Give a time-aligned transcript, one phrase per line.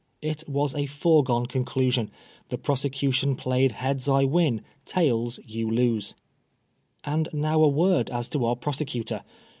[0.23, 2.09] It was a foregone conclusion.
[2.49, 6.15] The prosecution played," Heads I win, tails you lose.
[7.03, 9.21] And now a word as to our prosecutor.